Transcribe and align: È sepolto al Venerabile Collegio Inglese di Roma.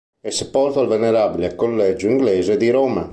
È 0.19 0.31
sepolto 0.31 0.79
al 0.79 0.87
Venerabile 0.87 1.53
Collegio 1.53 2.07
Inglese 2.07 2.57
di 2.57 2.71
Roma. 2.71 3.07